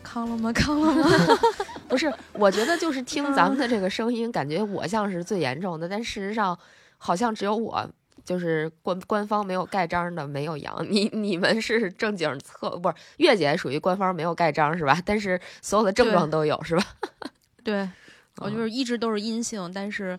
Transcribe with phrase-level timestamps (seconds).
[0.00, 0.52] 康了吗？
[0.54, 1.08] 康了吗？
[1.88, 6.58] 不是，我觉得就是听咱们的这个声音，感觉我像是最严重的，但事实上
[6.98, 7.88] 好像只有我，
[8.24, 10.86] 就是官官方没有盖章的没有阳。
[10.88, 15.00] 你你们是正经测，不是月姐属于官方没有盖章是吧？
[15.04, 16.84] 但是所有的症状都有是吧？
[17.64, 17.88] 对，
[18.36, 20.18] 我就是一直都是阴性，但是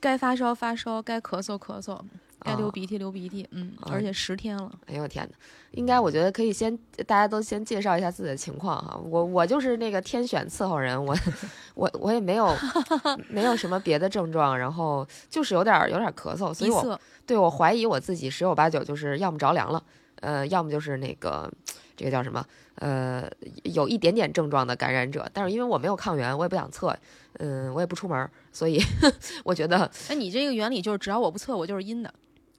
[0.00, 2.00] 该发烧发烧，该咳嗽咳嗽，
[2.42, 4.72] 该流啊鼻涕流鼻涕，嗯，啊而且十天了。
[4.86, 5.36] 哎呦我天哪！
[5.72, 9.00] 应该我觉得可以先大家都先介绍一下自己的情况哈。
[9.04, 11.16] 我我就是那个天选伺候人，我
[11.74, 12.56] 我我也没有
[13.28, 19.82] 没有什么别的症状，然后就是有点儿有点儿咳嗽，所以我对我怀疑我自己十有八九就是要么着凉了，
[20.20, 21.48] 呃，要么就是那个
[21.96, 22.44] 这个叫什么，
[22.76, 23.30] 呃，
[23.62, 25.28] 有一点点症状的感染者。
[25.32, 26.96] 但是因为我没有抗原，我也不想测，
[27.34, 28.82] 嗯、我也不出门儿，所以
[29.44, 32.12] 我觉得哎，你这个原理就是只要我不测，我就是阴的。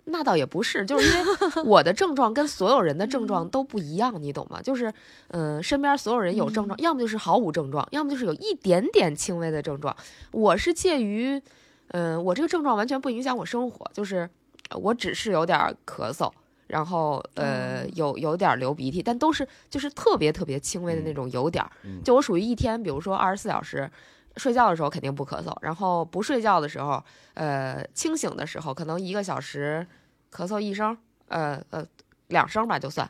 [0.06, 4.62] 那倒也不是，就是因为 我的症状跟所有人的症状都不一样，你懂吗？
[4.62, 4.92] 就是，
[5.30, 9.96] 嗯、身边所有人有症状，要么就是毫无症状，要么就是有一点点轻微的症状。
[10.32, 11.42] 我是介于，
[11.90, 14.28] 嗯、我这个症状完全不影响我生活，就是
[14.70, 16.32] 呃我只是有点儿咳嗽，
[16.68, 21.64] 然后呃嗯有有点儿流鼻涕，但都是就是特别特别轻微的那种有点
[22.04, 23.90] 就我属于一天，比如说二十四小时。
[24.38, 27.04] 睡觉的时候肯定不咳嗽，然后不睡觉的时候，
[27.34, 29.86] 呃，清醒的时候可能一个小时
[30.32, 30.98] 咳嗽一声，
[31.28, 31.86] 呃呃
[32.28, 33.10] 两声吧就算，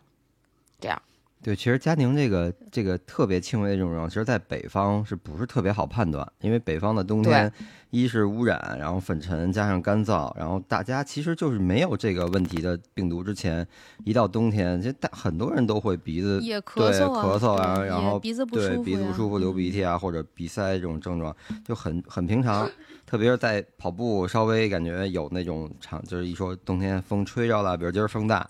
[0.80, 1.02] 这样。
[1.44, 6.26] 对，其实佳宁这个这个特别轻微的症状，其实在北方是不是特别好判断？
[6.42, 7.52] 因为北方的冬天，
[7.90, 13.68] 一是污染，然后粉尘加上干燥，然后大家其实就是没有这个问题的病毒之前，
[14.04, 21.36] 一到冬天，其实大很多人都会鼻子也咳对嗽啊，咳嗽啊，对然后鼻子不对舒服呀鼻子不舒服、流鼻涕啊，或者鼻塞这种症状
[21.66, 22.70] 就很很平常。
[23.08, 28.48] 特别是在跑步，稍微感觉有那种场，就是一说冬天风吹着了，比如今儿风大，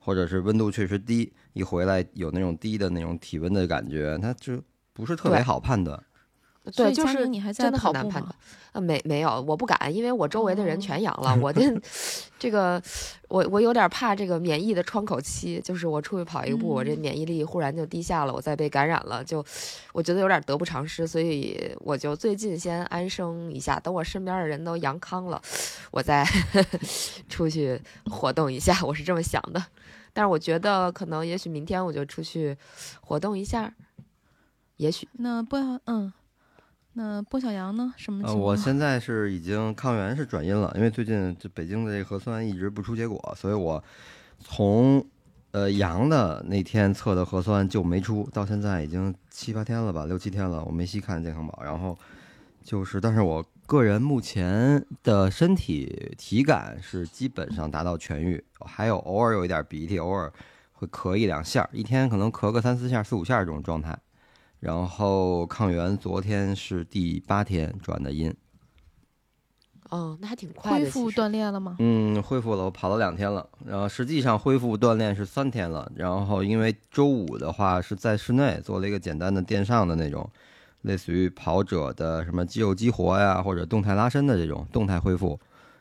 [0.00, 4.60] 或者是温度确实低，一回来有那种低的那种体温的感觉，它就
[4.92, 6.02] 不是特别好判断。
[6.76, 8.34] 对，就是真的跑步吗很难判断？。
[8.70, 11.60] 啊，没没有，我不敢，因为我周围的人哦全阳了，我这
[12.38, 12.80] 这个
[13.28, 19.44] 我我有点怕这个免疫的窗口期，就是我出去跑一步，我这嗯免疫力忽然就低下了，我再被感染了，就
[19.92, 25.42] 我觉得有点得不偿失，所以我就最近先安生一下，等我身边的人都阳康了，
[25.90, 26.24] 我再
[27.28, 29.60] 出去活动一下，我是这么想的。
[30.12, 32.56] 但是我觉得可能也许明天我就出去
[33.00, 33.72] 活动一下，
[34.76, 36.12] 也许那波小嗯，
[36.92, 37.94] 那波小杨呢？
[37.96, 38.40] 什么呃，情况？
[38.40, 43.82] 我现在是已经抗原是转阴了，因为最近这北京的这个核酸一直不出结果，所以我
[44.38, 45.04] 从
[45.52, 51.62] 呃阳的那天测的核酸就没出，到现在已经七八天了吧，六七天了，我没细看健康宝。
[51.62, 51.96] 然后
[52.62, 60.30] 就是，但是我个人目前的身体体感是基本上达到痊愈，还有偶尔有一点鼻涕，偶尔
[60.74, 63.98] 会咳一两下，一天可能咳个三四下、四五下这种状态。
[64.60, 68.36] 然后抗原昨天是第八天转的阴，
[69.88, 70.84] 哦，那还挺快的。
[70.84, 71.76] 恢复锻炼了吗？
[71.78, 80.30] 嗯，恢复了，我跑了两天了，然后实际上恢复锻炼是三天了，然后因为周五的话是在室内做了一个简单的电上的那种，
[80.82, 85.38] 类似于跑者的什么肌肉激活呀，或者动态拉伸的这种动态恢复，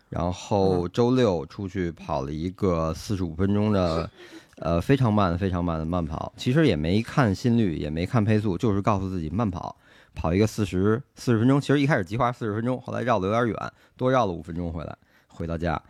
[0.09, 4.09] 然后周六出去跑了一个四十五分钟的，
[4.57, 9.75] 呃，非常慢非常慢的慢跑，其实也没看心率，也没看配速，就是告诉自己慢跑。
[10.13, 14.93] 跑一个四十四十分钟，其实一开始计划四十分钟，后来绕的有点远，多绕了五分钟回来，
[15.27, 15.81] 回到家，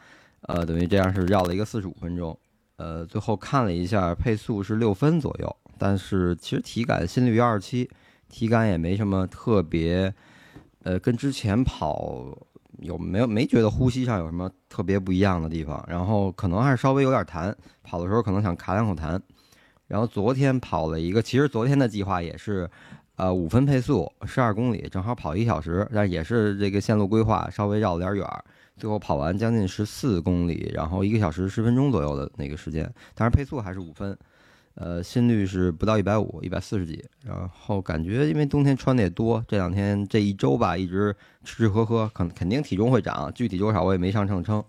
[0.42, 2.38] 呃，等于这样是绕了一个四十五分钟，
[2.75, 7.90] 呃，最后看了一下配速是六分左右，但是其实体感心率幺二七，
[8.31, 10.12] 体感也没什么特别，
[10.83, 12.36] 呃，跟之前跑
[12.80, 19.19] 有没有没觉得呼吸上有什么特别不一样的地方，然后可能还是稍微有点痰，跑的时候可能想卡两口痰，
[19.88, 22.68] 然后昨天跑了一个，其实昨天的计划也是。
[23.18, 28.44] 呃五分配速，十二公里，正好跑一小时，但也是这个线路规划稍微绕了点远儿，
[28.78, 34.18] 最后跑完将近十四公里，然后一个小时十分钟左右的那个时间，但是配速还是五分。
[34.75, 37.03] 呃，心率是不到一百五，一百四十几。
[37.23, 44.63] 然后感觉因为冬天穿的也多，这两天这一周吧，一直吃吃喝喝，肯肯定体重会长，具体多少我也没上秤称。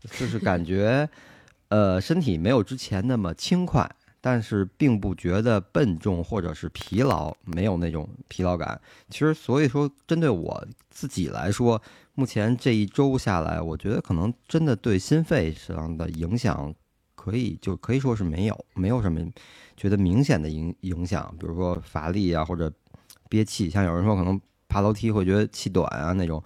[0.00, 1.08] 就是感觉，
[1.68, 3.90] 呃，身体没有之前那么轻快，
[4.20, 8.80] 但是并不觉得笨重或者是疲劳，没有那种疲劳感。
[9.08, 11.80] 其实，所以说针对我自己来说，
[12.14, 16.74] 目前这一周下来，我觉得可能真的对心肺上的影响。
[17.30, 19.20] 可以就可以说是没有，没有什么
[19.76, 22.72] 觉得明显的影影响，比如说乏力啊，或者
[23.28, 26.42] 憋气，像有人说可能爬楼梯会觉得气短啊那种，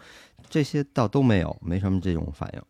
[0.48, 2.62] 这些倒都没有，没什么这种反应。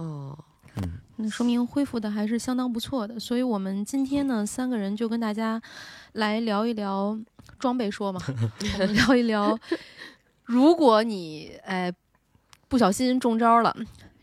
[0.00, 0.38] 哦，
[0.76, 3.18] 嗯，那说明恢复的还是相当不错的。
[3.18, 5.60] 所以我们今天呢，三个人就跟大家
[6.12, 7.18] 来聊一聊
[7.58, 8.20] 装备说嘛，
[8.74, 9.58] 我们聊一聊，
[10.44, 11.92] 如果你哎
[12.68, 13.74] 不小心中招了。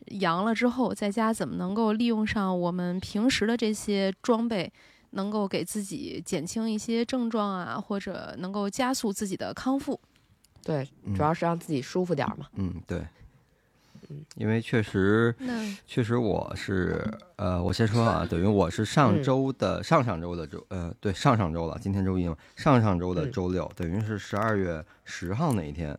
[0.07, 4.71] 阳了之后，在家怎么能够利用上我们平时的这些装备，
[5.11, 9.99] 能够给自己减轻一些症状啊，或者能够加速自己的康复？
[10.63, 12.47] 对，主要是让自己舒服点嘛。
[12.55, 13.05] 嗯，对。
[14.09, 15.33] 嗯，因为确实，
[15.87, 25.97] 确实我是呃，我先说啊，等于我是上周的上上周的周呃，对，上上周了，今天周一嘛，上上周的周六，等于是十二月十号那一天。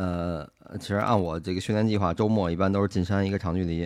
[0.00, 0.48] 呃，
[0.78, 3.80] 其实按我这个训练计划，周末一般都是进山一个长距离。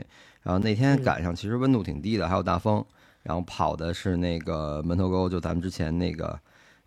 [0.45, 2.85] 然后那天赶上，其实温度挺低的，还有大风。
[3.25, 6.39] 然后跑的是那个门头沟，就咱们之前那个，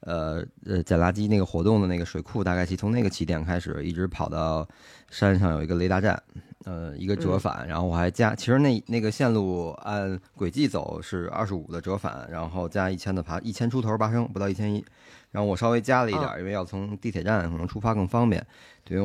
[0.01, 4.65] 呃呃捡垃圾那个活动的那个水库，大概其从那个起点开始，一直跑到
[5.09, 6.23] 山上有一个雷达站，
[6.63, 7.67] 呃，一个折返。
[7.67, 14.85] 然后我还加，其实那那个线路按轨迹走是二十五的折返，然后加一千的爬，一千出头爬升，不到一千一。
[15.31, 18.45] 然后我稍微加了一点，因为要从地铁站可能出发更方便。
[18.83, 18.99] 对，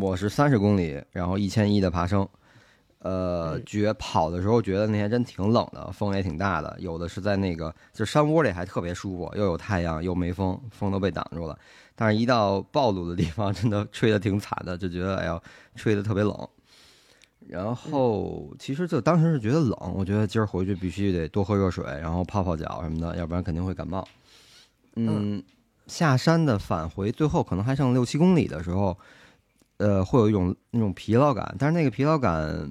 [0.00, 2.26] 我是三十公里，然后一千一的爬升。
[3.00, 6.74] 呃，觉跑的时候觉得那天真挺冷的，风也挺大的。
[6.80, 11.56] 有的是在那个就山窝里还特别舒服，又有太阳又没风，风都被挡住了。
[11.94, 15.40] 但是，一到暴露的地方，真的吹得挺惨的，就觉得哎呦，
[15.76, 16.48] 吹得特别冷。
[17.46, 24.06] 然后，其实就当时是觉得冷，我觉得今儿回去必须得多喝热水，然后泡泡脚什么的，要不然肯定会感冒。
[24.96, 25.40] 嗯。
[25.88, 28.96] 下山的返回，最后可能还剩六七公里的时候，
[29.78, 32.70] 呃，会有一种那种疲劳感，但是那个疲劳感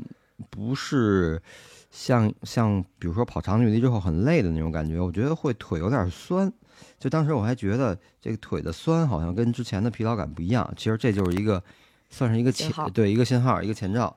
[0.50, 1.42] 不是
[1.90, 6.52] 像像比如说跑长距离之后很累的那种感觉，我觉得会腿有点酸，
[7.00, 11.62] 就当时我还觉得这个腿的酸好像跟之前的疲劳感不一样，其实这就是一个
[12.10, 14.16] 算是一个前对一个信号一个前兆，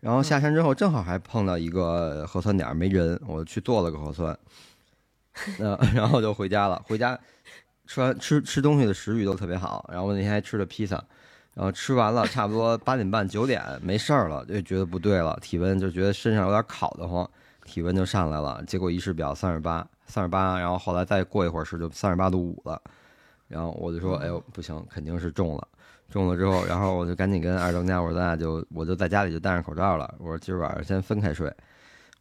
[0.00, 4.38] 然后下山之后正好还碰到一个核酸点没人，我去做了个核酸，
[5.58, 7.20] 呃， 然后就回家了，回家。
[7.90, 10.94] 吃完吃吃东西的食欲都特别好，然后我那天还吃了披萨，
[11.54, 17.28] 然后吃完了差不多八点半九点没事儿了，就觉得不对了，体温就觉得身上有点烤得慌，
[17.64, 22.80] 体温就上来了，结果一试表三十八三十八，然后后来再过一会儿试就三十八度五了，
[23.48, 25.66] 然后我就说哎呦不行，肯定是中了，
[26.08, 31.52] 中了之后，然后我就赶紧跟二当家我说咱俩就我就在家里就戴上口罩了，我说今儿晚上先分开睡。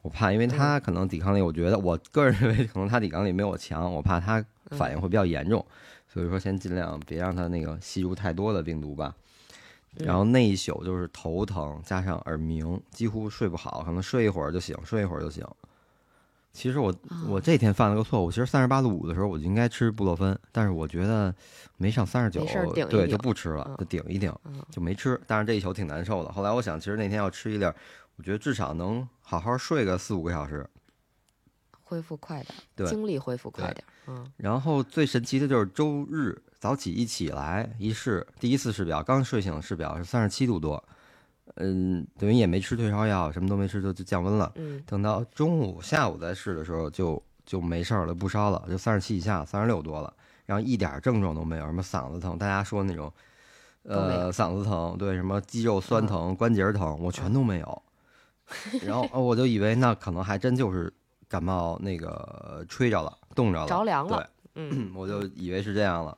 [0.02, 5.66] 我怕，因为他可能抵抗力，我觉得我个人 认为可能他抵抗力没有我强，我怕他反应会比较严重，
[6.08, 9.14] 所以说先尽量别让他那个吸入太多的病毒吧。
[9.96, 15.44] 然后那一宿就是头疼加上耳鸣，几乎睡不好，可能睡一会儿就醒，睡一会儿就醒。
[16.54, 16.94] 其实我
[17.28, 21.34] 我这天犯了个错误，其实三十八度五的时候我就应该吃布洛芬，但是我觉得
[21.78, 22.46] 没上三十九，
[22.88, 24.34] 对就不吃了，就顶一顶
[24.72, 25.20] 就没吃。
[25.28, 26.32] 但是这一宿挺难受的。
[26.32, 27.66] 后来我想，其实那天要吃一粒。
[28.20, 30.70] 我觉得至少能好好睡个四五个小时，
[31.82, 33.82] 恢复快点，对，精力恢复快点。
[34.08, 40.84] 嗯，然后最神奇的就是周日早起一起来一试，第一次试表，刚睡醒试表是三十七度多，
[41.56, 44.52] 嗯，等于也没吃退烧药，什么都没吃就就降温了。
[44.56, 50.14] 嗯，等到中午下午再试的时候就就没事了，不烧了，就三十七以下，三十六多了，
[50.46, 53.10] 然后一点症状都没有，什么嗓子疼，大家说那种，
[53.84, 57.84] 呃，嗓子疼，对，什么肌肉酸疼、关节疼，我全都没有。
[58.86, 60.92] 然后我就以为那可能还真就是
[61.28, 64.18] 感冒那个吹着了，冻着了，着凉了。
[64.18, 66.18] 对，嗯， 我就以为是这样了。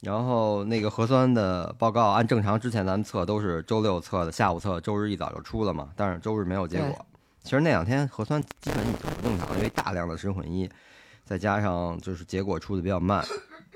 [0.00, 5.90] 然后那个核酸的报告，按正常之前咱们测都是周六测的，下午测，周日一早就出了嘛。
[5.94, 7.06] 但是周日没有结果。
[7.44, 10.68] 其实那两天核酸基本挺不正常，因为大量的生混一，
[11.24, 13.24] 再加上就是结果出的比较慢。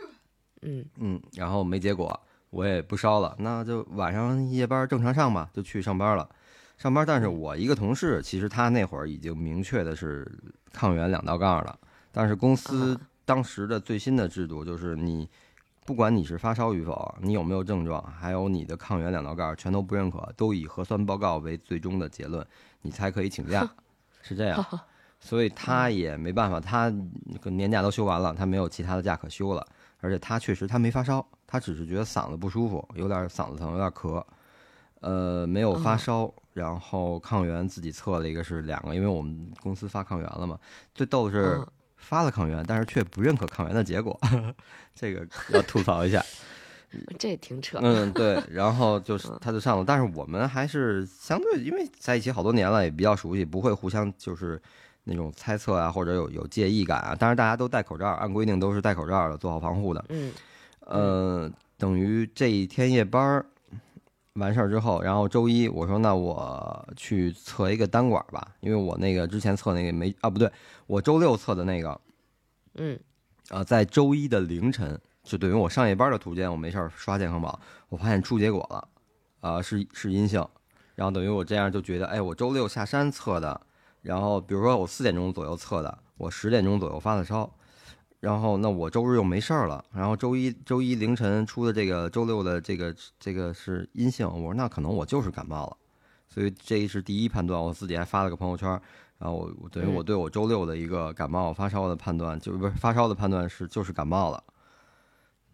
[0.62, 6.28] 嗯嗯，然后没结果，我也不烧了，那就晚上夜班正常上吧，就去上班了。
[6.76, 10.30] 上班，但是我一个同事，其实他那会儿已经明确的是
[10.73, 11.78] 抗原两道杠了，
[12.12, 15.28] 但是公司当时的最新的制度就是你
[15.85, 22.47] 不管你是发烧与否，你有没有症状，还有你的抗原两道杠全都不认可，都以核酸报告为最终的结论，
[22.83, 23.68] 你才可以请假，
[24.21, 24.64] 是这样。
[25.18, 26.92] 所以他也没办法，他
[27.45, 29.66] 年假都休完了，他没有其他的假可休了。
[30.00, 34.23] 而且他确实他没发烧，他只是觉得嗓子不舒服，有点嗓子疼，有点咳，
[35.00, 36.33] 呃，没有发烧。
[36.56, 40.58] 然后抗原自己测了一个是两个，因为我们公司发抗原了嘛。
[40.94, 41.62] 最逗的是
[41.96, 44.18] 发了抗原，但是却不认可抗原的结果，
[44.96, 46.25] 这个要吐槽一下。
[47.18, 47.78] 这挺扯。
[47.82, 48.42] 嗯，对。
[48.48, 54.58] 然后就是他就上了，但是我们还是相对，因为在一起好多年了，也比较熟悉，不会互相就是
[55.04, 57.14] 那种猜测啊，或者有有介意感啊。
[57.14, 60.02] 当然大家都戴口罩，按规定都是戴口罩的，做好防护的。
[60.08, 60.32] 嗯。
[60.80, 63.44] 呃，等于这一天夜班儿。
[64.37, 70.50] 完事儿之后，然后周一我说那我去测一个单管吧，因为我那个之前测那个没啊不对，
[70.87, 72.00] 我周六测的那个，
[72.75, 72.99] 嗯，
[73.49, 78.88] 啊在周一的凌晨，就等于我上夜班的途间，我没事儿刷健康宝，我发现出结果了，
[79.40, 80.47] 啊是是阴性，
[80.95, 83.61] 然后等于我这样就觉得，哎，我周六下山测的，
[84.02, 87.50] 然后比如说我四点钟左右测的，我十点钟左右发的烧。
[88.20, 95.76] 然后那我周日又没事儿了，然后周一周一凌晨出的这个周六的这个这个是阴性，我说那可能我就是感冒了，
[96.26, 98.68] 所以这是第一判断，我自己还发了个朋友圈，
[99.18, 104.42] 然后我等于我对我周六的一个感冒发烧的判断，就不是发烧的判断是就是感冒了，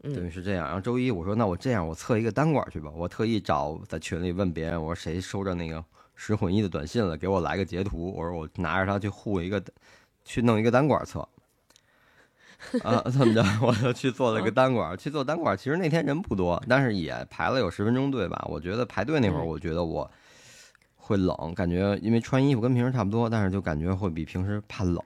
[0.03, 0.65] 等于是这样。
[0.65, 9.63] 然后周一我说那我这样我测一个单管去吧，我特意找在群里问别人，我说谁收着那个十混一的短信了，给我来个截图，我说我拿着它去护一个，
[10.25, 11.29] 去弄一个单管测。
[12.83, 14.97] 啊，这么着，我就去做了个单管。
[14.97, 18.45] 去做单管，其实那天人不多，但是也排了有十分钟队吧。
[18.49, 20.11] 我觉得排队那会儿，我觉得我
[20.97, 25.03] 会冷，感觉因为穿衣服跟平时差不多，但是就感觉会比平时怕冷，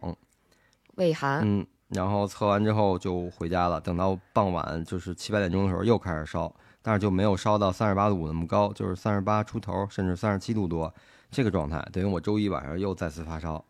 [0.96, 1.40] 畏寒。
[1.44, 3.80] 嗯，然后测完之后就回家了。
[3.80, 10.92] 等到傍晚就是七八点钟的时候又开始烧，但是就没有烧到三十八度五那么高，就是三十八出头，甚至三十七度多
[11.30, 11.82] 这个状态。
[11.92, 13.64] 等于我周一晚上又再次发烧。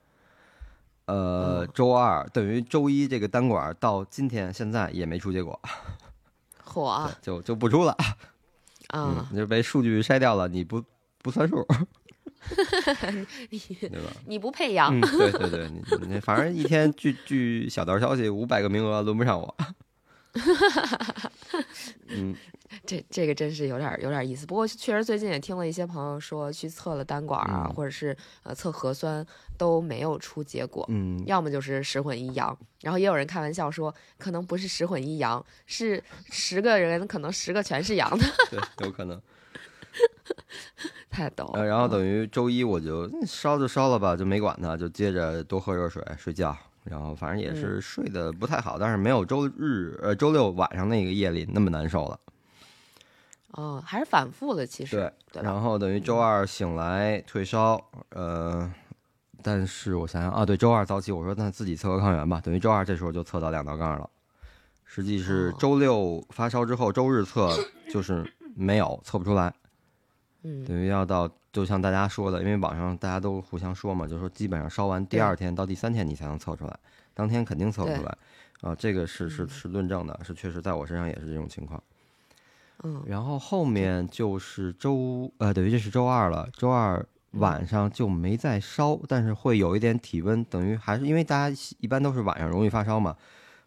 [1.07, 5.61] 呃，周二等于周一这个单管到今天现在也没出结果，
[6.65, 7.97] 火，就就不出了
[8.89, 10.83] 啊，就被数据筛掉了，你不
[11.23, 11.65] 不算数，
[12.51, 14.13] 对吧？
[14.27, 19.57] 你不配阳，对对对，你你反正一天据据小道消息，五百个名额轮不上我，
[22.09, 22.35] 嗯。
[22.85, 29.25] 这这个真是有点有点意思，不过确实最近也听了一些朋友说去测了单管啊，或者是呃测核酸
[29.57, 39.21] 都没有出结果，嗯，要么就是十混一阳，然后也有人开玩笑说可能不是十混一阳，是十个人可能十个全是阳的， 对，有可能，
[41.09, 41.65] 太逗了。
[41.65, 52.19] 然后等于周一我就烧就烧了吧，就没管它，就接着多喝热水睡觉，然后反正也是睡得不太好，但是没有周日呃周六晚上那个夜里那么难受了。
[53.53, 55.43] 哦，还是反复的，其实对。
[55.43, 58.71] 然后等于周二醒来退烧，呃，
[59.43, 64.11] 但是我想想啊，对，周二早起我说那自己测个抗原吧，等于周二这时候就测到两道杠了。
[64.85, 67.51] 实际是周六发烧之后，周日测
[67.91, 69.53] 就是没有测不出来。
[70.43, 70.65] 嗯。
[70.65, 76.79] 等于要到，就像大家说的，因为网上大家都互相说嘛，就说基本上烧完第二天到第三天你才能测出来，
[77.15, 78.17] 当天肯定测不出来。
[78.63, 81.79] 啊，这个是是是论证的，是确实在我身上也是这种情况。
[81.79, 81.96] 嗯，
[83.07, 86.49] 然后后面就是周呃，等于这是周二了。
[86.53, 93.17] 周二晚上就没再烧，但是会有一点体温，等于还是因为大家一般都是晚上容易发烧嘛。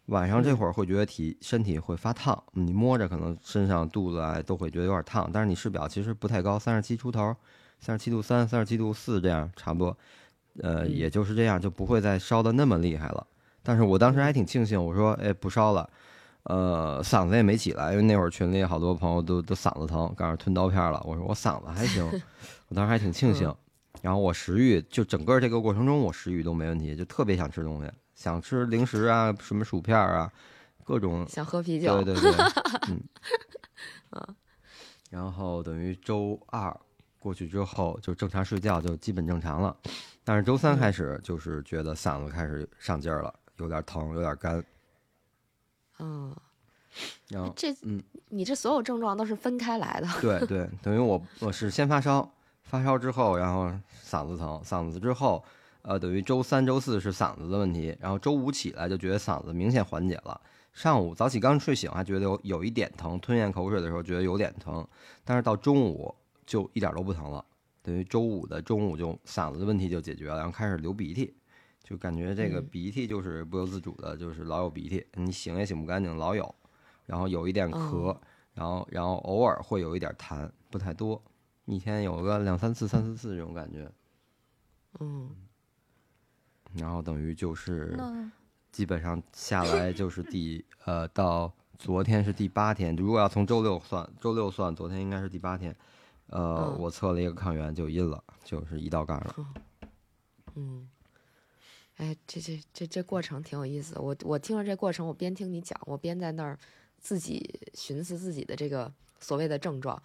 [0.06, 7.36] 晚上这会儿会觉得体身体会发烫，你摸着可能身上肚子啊都会觉得有点烫，但是你试表其实不太高，三十七出头，
[7.78, 9.96] 三十七度三、三十七度四这样差不多，
[10.62, 13.24] 呃，也就是这样，就不会再烧的那么厉害了。
[13.62, 15.88] 但是我当时还挺庆幸，我说哎不烧了。
[16.50, 21.00] 呃，嗓子也没起来，因为那会儿群里好多朋友都都嗓子疼，赶上吞刀片了。
[21.06, 22.04] 我说我嗓子还行，
[22.66, 23.54] 我当时还挺庆幸。
[24.02, 30.28] 然后我食欲就整个这个过程中，我食欲都没问题，就特别想吃东西，想吃零食啊，什么薯片啊，
[30.82, 32.02] 各种 想喝啤酒。
[32.02, 32.32] 对对对，
[32.88, 33.00] 嗯，
[34.10, 34.28] 啊。
[35.08, 36.76] 然后等于周二
[37.20, 39.76] 过去之后，就正常睡觉，就基本正常了。
[40.24, 44.64] 但是周三开始，就是觉得嗓子开始上劲儿了，有点疼，有点干。
[46.00, 46.34] 嗯，
[47.28, 50.08] 然后这嗯，你这所有症状都是分开来的。
[50.20, 52.28] 对对，等于我我是先发烧，
[52.62, 53.70] 发烧之后，然后
[54.04, 55.44] 嗓子疼，嗓子之后，
[55.82, 60.40] 呃，等于周三、周四是嗓子的问题，然后周五起来就觉得嗓子明显缓解了。
[60.72, 64.86] 上午早起刚睡醒还觉得有有一点疼，吞咽口水的时候觉得有点疼，
[65.24, 66.14] 但是到中午
[66.46, 67.44] 就一点都不疼了。
[67.82, 71.34] 等于周五的中午就嗓子的问题就解决了，然后开始流鼻涕。
[71.90, 76.54] 就感觉这个鼻涕就是不由自主的，就是老有鼻涕，你擤也擤不干净，老有。
[77.04, 78.20] 然后有一点咳，哦
[78.54, 81.20] 然后然后偶尔会有一点痰，不太多，
[81.64, 83.90] 一天有个两三次、三四次这种感觉，
[85.00, 85.28] 嗯，
[86.74, 87.98] 然后等于就是
[88.70, 95.74] 基本上下来 就是第呃到昨天是第八天，如果要从周六算，周六算，昨天应该是第八天。
[96.28, 99.34] 呃，嗯我测了一个抗原就阴了，就是一道杠了。
[100.54, 100.88] 嗯，
[102.00, 104.00] 哎，这这这这过程挺有意思的。
[104.00, 106.58] 我我听着这过程，我边听你讲，我边在那儿
[106.98, 108.90] 自己寻思自己的这个
[109.20, 110.02] 所谓的症状。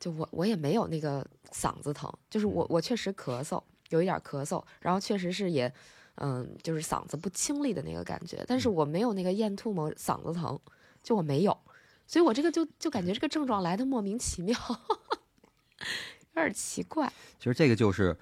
[0.00, 5.72] 就我我也没有那个嗓子疼，就是我我确实咳嗽，有一点咳嗽，然后确实是也，
[6.16, 10.58] 嗯，就是嗓子不清利的那个感觉，但是我没有那个咽吐沫、嗓子疼，
[11.04, 11.56] 就我没有，
[12.08, 14.58] 所以我这个就就感觉这个症状来的莫名其妙，
[16.34, 17.12] 有点奇怪。
[17.38, 18.16] 其实这个就是，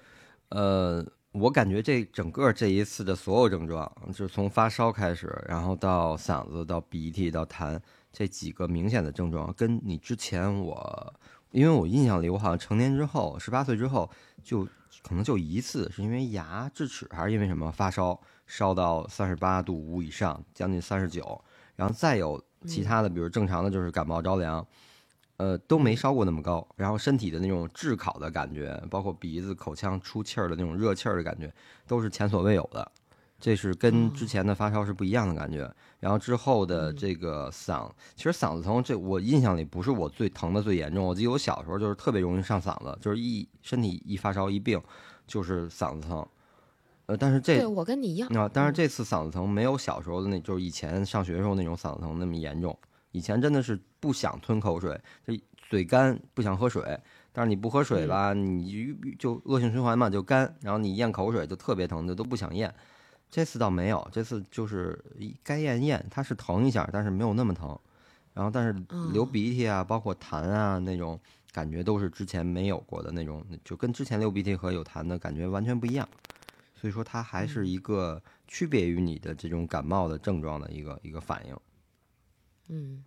[0.49, 1.03] 呃，
[1.39, 7.79] 我感觉这整个这一次的所有症状，就是从发烧开始，然后到嗓子、到鼻涕、到痰
[8.11, 11.13] 这几个明显的症状，跟你之前我，
[11.51, 14.09] 因为我印象里，我好像成年之后，十八岁之后，
[14.43, 14.65] 就
[15.03, 21.39] 可能就一次，是因为牙、智齿，还是因为什么发烧，烧到三十八度五以上，将近三十九，
[21.75, 24.65] 然后再有其他的，比如正常的就是感冒着凉。
[25.37, 31.53] 呃，都没烧过那么高，然后身体的那种炙烤的感觉，包括鼻子、口腔出气儿的那种热气儿的感觉，
[31.87, 32.91] 都是前所未有的。
[33.39, 35.71] 这是跟之前的发烧是不一样的感觉。
[35.99, 41.05] 然后之后的这个嗓，其实嗓子疼，这我印象里不是我最疼的最严重。
[41.05, 44.81] 我记得我小时候就是特别容易上嗓子，就是一身体一发烧一病
[45.27, 46.27] 就是嗓子疼。
[47.05, 52.75] 呃，但是这对我跟你一样，啊，但是这次嗓子疼没有小时候的那，就是以前上学的时候那种嗓子疼那么严重。
[53.17, 55.33] 以前真的是不想吞口水，就
[55.69, 56.83] 嘴干不想喝水，
[57.33, 62.71] 但是你不喝水吧，你就就恶性循环嘛，就干，然后你咽口水就特别疼，就都不想咽。
[63.29, 67.77] 这次倒没有，这次就是一该咽咽，它是疼一下，但是没有那么疼。
[68.33, 71.19] 然后但是流鼻涕啊，包括痰啊那种
[71.51, 76.07] 感觉都是之前没有过的那种，就跟之前流鼻涕和有痰的感觉完全不一样。
[76.79, 81.57] 所以说它还是一个区别于你的这种感冒的症状的一个一个反应。
[82.67, 83.03] 嗯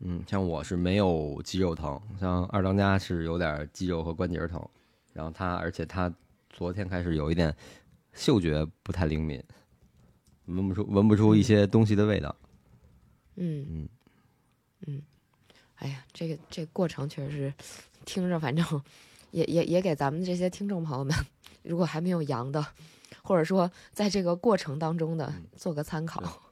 [0.00, 4.64] 嗯，像我是没有肌肉疼，像二当家是有点肌肉和关节疼，
[5.12, 6.12] 然后他而且他
[6.50, 7.52] 昨天开始有一点
[8.12, 9.42] 嗅觉不太灵敏，
[10.46, 12.34] 闻不出闻不出一些东西的味道。
[13.34, 13.88] 嗯嗯
[14.86, 15.02] 嗯，
[15.76, 17.54] 哎呀，这个这个过程确实是
[18.04, 18.64] 听着，反正
[19.32, 21.12] 也也也给咱们这些听众朋友们，
[21.64, 22.64] 如果还没有阳的，
[23.22, 26.47] 或者说在这个过程当中的做个参考。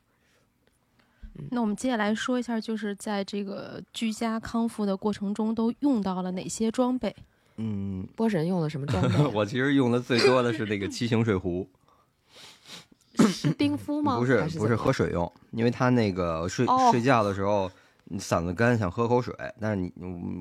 [1.51, 7.15] 那我们接下来说一下，就是在这个居家康复的过程中，都用到了哪些装备？
[7.57, 9.25] 嗯，波神用了什么装备？
[9.35, 11.69] 我其实用的最多的是那个七星水壶，
[13.29, 14.19] 是冰敷吗？
[14.19, 17.71] 不是不是喝水用，因为他那个睡、哦睡觉的时候。
[18.09, 19.93] 你嗓子干，想喝口水，但是你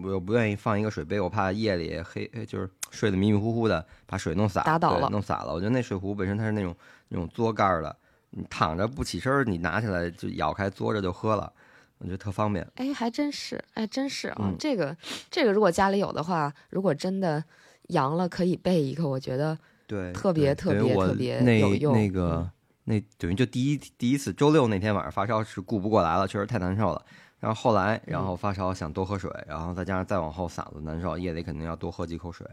[0.03, 5.51] 我又不愿意放一个水杯，我怕夜里黑，就是睡得迷迷糊糊的，把水弄洒，打倒了弄洒了。
[5.51, 6.75] 我觉得那水壶本身它是那种
[7.07, 7.97] 那种嘬盖儿的，
[8.37, 11.51] 你躺着不起身儿，你拿起来就咬开嘬着就喝了，
[11.99, 12.67] 我觉得特方便。
[12.75, 14.95] 哎，还真是，哎，真是啊，嗯这个
[15.31, 17.41] 这个如果家里有的话，如果真的
[17.87, 22.51] 阳了，可以备一个，我觉得对，特别特别特别那有用那个、嗯
[22.87, 27.03] 那等于就第一第一次周六那天晚上发烧是顾不过来了，确实太难受了。
[27.39, 32.45] 然后后来，然嗯后发烧想多喝水，然后再加上再往后嗓子难受，夜里肯定要多喝几口水。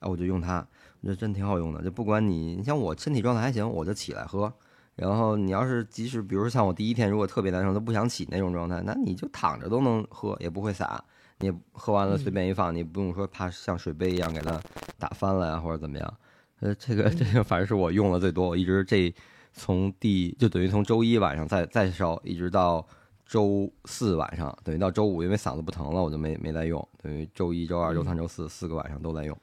[0.00, 0.66] 哎，我就用它，
[1.02, 1.80] 我觉得真挺好用的。
[1.84, 4.52] 就不管你，你像我身体状态还行，我就起来喝。
[4.96, 11.04] 然后你要是即使比如像我第一天如果特别难受都不想起那种状态，那你就躺着都能喝，也不会洒。
[11.38, 14.58] 你也喝完了随便一放，你不用说怕像水杯一样给它
[14.98, 16.14] 打翻了呀或者怎么样。
[16.60, 19.14] 呃，这个这个反正是我用的最多，我一直这
[19.52, 22.86] 从第就等于从周一晚上再再烧，一直到
[23.26, 29.38] 周四晚上，等于到周五，因为嗓子不疼了，我就没没再用，等于周一周二周三周四四个晚上都在用。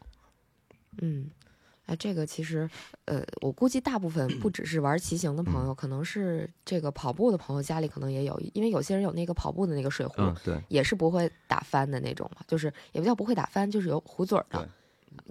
[0.99, 1.29] 嗯，
[1.85, 2.69] 哎，这个其实，
[3.05, 14.67] 呃，我估计大部分不只是玩骑行的朋友，可能是这个跑步的朋友家里可能也有，因为有些人有那个跑步的那个水壶，嗯，对，也是不会打翻的那种嘛，就是也不叫不会打翻，就是有壶嘴儿的，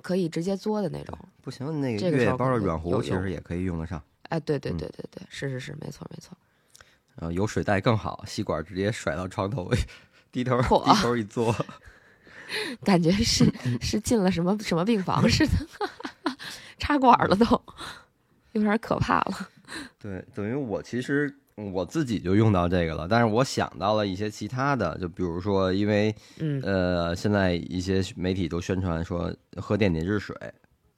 [0.03, 1.19] 可以直接嘬的那种。
[1.41, 4.01] 不行，那这个越野包的软壶其实也可以用得上。
[4.29, 6.37] 哎，对对嗯对对对，是是是，没错没错。
[7.17, 9.71] 然后有水袋更好，吸管直接甩到床头，
[10.31, 11.55] 低头嚯低头一嘬，
[12.85, 13.45] 感觉是
[13.81, 15.53] 是进了什么什么病房 似的，
[16.93, 17.45] 插管了都，
[18.53, 19.49] 有点可怕了。
[19.99, 30.37] 对，等于我其实我自己就用到这个了，但是我想到了一些其他的，就比如说，因为嗯呃，现在一些媒体都宣传说喝电解质水，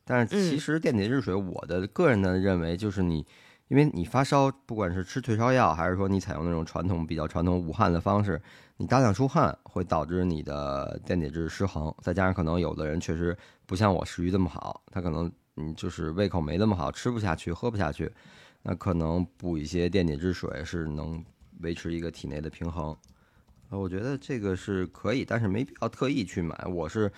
[0.04, 3.18] 但是其嗯实电解质水，我的个人的认为就是你，
[3.68, 8.40] 因因为你发烧，不管是吃退烧药，还是说你采用那种传统比较传统捂汗的方式，
[8.76, 18.10] 你大量出汗会导致你的电解质失衡，再加上可能有的人确实不像我食欲这么好，他可能嗯就是胃口没那么好，吃不下去，喝不下去，
[18.62, 21.24] 那可能补一些电解质水是能
[21.60, 22.96] 维持一个体内的平衡。
[23.70, 26.54] 呃，我觉得这个是可以，但是没必要特意去买。
[26.66, 27.10] 我是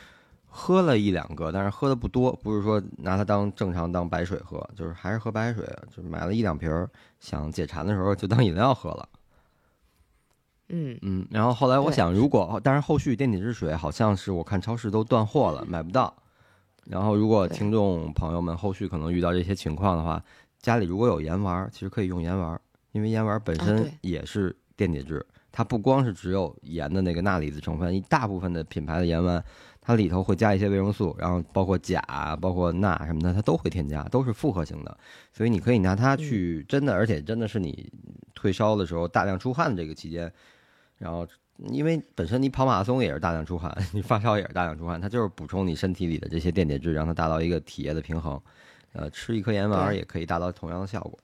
[0.47, 6.89] 喝了一两个，但是喝的不多，不是说拿它当正常当白水喝，就是还是喝白水，就买了一两瓶儿，
[7.21, 9.09] 想解馋的时候就当饮料喝了。
[10.69, 16.15] 嗯，嗯，然后后来我想，如果但是后续电解质水好像是我看超市都断货了，买不到。
[16.89, 20.23] 然后如果听众朋友们后续可能遇到这些情况的话，
[20.61, 22.61] 家里如果有盐丸儿，其实可以用盐丸儿，
[22.93, 29.43] 因为盐丸儿本身也是电解质，它不光是只有盐的那个钠离子成分，一大部分的品牌的盐丸，
[29.81, 34.99] 它里头会加一些维生素，然后包括钾、包括钠什么的，它都会添加，都是复合型的，
[35.33, 37.93] 所以你可以拿它去真的，而且真的是你
[38.35, 40.33] 退烧的时候大量出汗的这个期间，
[40.99, 41.27] 然后
[41.59, 48.41] 因为本身你跑马拉松也是大量出汗，你发烧也是大量出汗，它就是补充你身体里的这些电解质，让它达到一个体液的平衡。
[48.93, 51.19] 呃，吃一颗盐丸儿也可以达到同样的效果。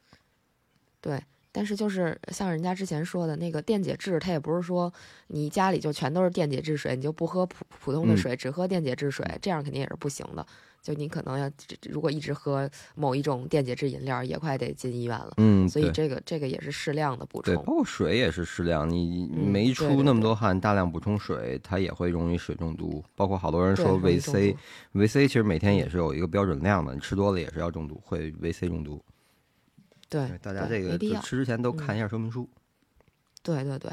[1.00, 1.18] 对。
[1.52, 4.92] 但是就是像人家之前说的那个电解质，它也不是说
[5.28, 10.44] 你家里就全都是电解质水，你就不喝普普通的嗯水，只喝电解质水，这样肯定也是不行的。
[10.80, 11.48] 就你可能要
[11.88, 15.34] 如果一直喝某一种电解质饮料，也快得进医院了。
[15.36, 17.54] 嗯，所以这个这个也是适量的补，充。
[17.54, 23.04] 包括水也是适量，你嗯没出那么多汗，大量补充水，它也会容易水中毒。
[23.14, 24.56] 包括好多人说维 C，
[24.92, 29.00] 维 C 其实每天也是有一个标准量的，你吃多了也是要中毒，会维 C 中毒。
[30.12, 30.98] 对对，大家这个。
[31.22, 32.46] 吃之前都嗯看一下说明书。
[33.42, 33.90] 对对对，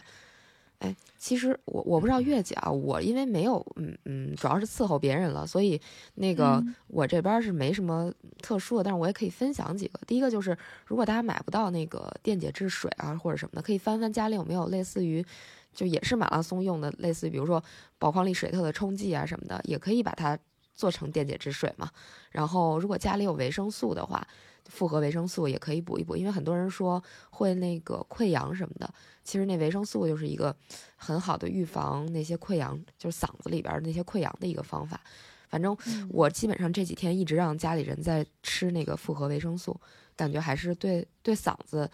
[0.80, 5.80] 哎，其实我我不知道月姐啊，我因为没有，嗯嗯，主要是伺候别人了，所以
[6.16, 10.00] 那个、嗯我这边是没什么特殊的，但是我也可以分享几个。
[10.06, 15.26] 第一个就是，如果大家买不到那个电解质水啊或者什么的，可以翻翻家里有没有类似于，
[15.74, 17.64] 就也是马拉松用的，类似于比如说
[17.98, 20.38] 宝矿力水特的冲剂啊什么的，也可以把它
[20.80, 21.92] 做成电解质水嘛。
[22.32, 24.26] 然后如果家里有维生素的话，
[24.70, 28.90] 复合维生素也可以补一补，因为很多人说会那个溃疡什么的，
[29.26, 30.56] 其实那维生素就是一个
[30.96, 35.02] 很好的预防那些溃疡，就是嗓子里边儿那些溃疡的一个方法。
[35.50, 39.78] 反正嗯我基本上这几天一直让家里人在吃那个复合维生素，
[40.16, 41.90] 感觉还是对对嗓子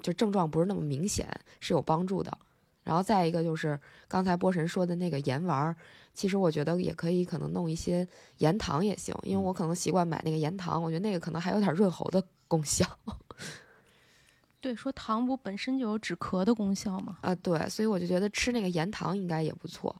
[0.00, 1.28] 就症状不是那么明显，
[1.60, 2.38] 是有帮助的。
[2.84, 5.76] 然后再一个就是刚才波神说的那个盐丸儿，
[6.14, 8.06] 其实我觉得也可以，可能弄一些
[8.38, 12.86] 盐糖也行，因为我可能习惯买那个盐糖，我觉得那个可能还有点润喉的功效
[14.60, 17.18] 对，说糖不本身就有止咳的功效吗。
[17.20, 17.34] 啊。
[17.34, 19.94] 对，所以我就觉得吃那个盐糖应该也不错。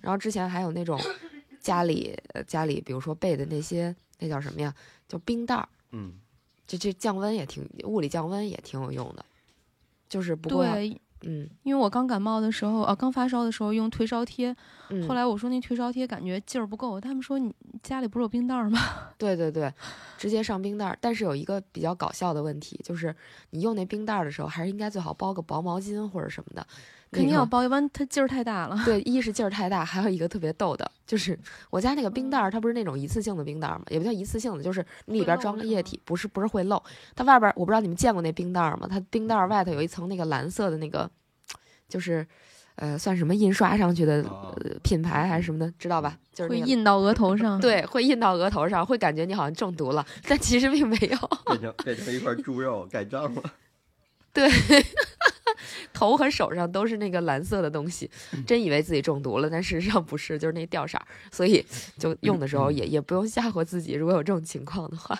[0.00, 0.98] 然后之前还有那种
[1.60, 4.74] 家里呃家里，比如说备的那些那叫什么呀，
[5.06, 6.14] 叫冰袋儿，嗯，
[6.66, 9.24] 这这降温也挺物理降温也挺有用的，
[10.08, 10.64] 就是不过
[11.22, 14.54] 嗯因为我刚感冒的时候，啊，刚发烧的时候用退烧贴，
[14.90, 18.78] 嗯，后来我说那退烧贴感觉劲儿不够，他们说你家里不是有冰袋儿吗？
[19.18, 19.72] 对对对，
[20.16, 20.96] 直接上冰袋儿。
[21.00, 23.14] 但是有一个比较搞笑的问题，就是
[23.50, 26.66] 你用那冰袋儿的时候，还是应该最好包个薄毛巾或者什么的。
[27.10, 28.78] 肯定要包，要不然它劲儿太大了。
[28.84, 31.38] 对，一是劲儿太大，还有一个特别逗的，就是
[31.70, 36.82] 我家那个冰袋儿，它不是那种一次性的冰袋儿嘛，也不叫一次性的，就是你里边装个液体，不是不是会漏。
[37.16, 38.86] 它外边儿我不知道你们见过那冰袋儿吗？
[38.86, 41.07] 它冰袋儿外头有一层那个蓝色的那个，
[41.88, 42.26] 就是
[42.76, 46.18] 呃算什么印刷上去的、哦呃品牌还是什么的，知道吧？
[46.32, 46.50] 就是。
[46.50, 47.60] 会印到额头上。
[47.60, 51.18] 对，会印到额头上，会感觉你好像中毒了，但其实并没有。
[51.46, 53.42] 变成变成一块猪肉盖章了。
[54.32, 54.48] 对，
[55.92, 58.08] 头和手上都是那个蓝色的东西，
[58.46, 61.64] 真以为自己中毒了，但事实上不是，就是那掉色儿，所以
[61.98, 65.18] 就用的时候也也不用吓唬自己，如果有这种情况的话。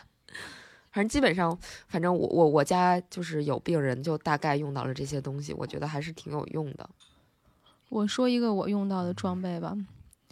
[0.91, 6.89] 反正基本上，反正我我我家就是有病人，就大概用到了这些东西，我觉得还是挺有用的。
[7.89, 9.77] 我说一个我用到的装备吧，